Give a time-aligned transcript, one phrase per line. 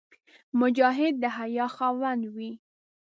[0.59, 2.51] مجاهد د حیا خاوند وي.